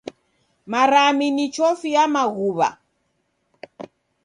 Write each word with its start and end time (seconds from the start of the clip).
Marami 0.71 1.25
ni 1.35 1.45
chofi 1.55 1.89
ya 1.95 2.03
maghuw'a. 2.13 2.69